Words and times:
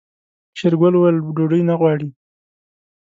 شېرګل 0.57 0.93
وويل 0.95 1.17
ډوډۍ 1.35 1.61
نه 1.69 1.75
غواړي. 1.79 2.09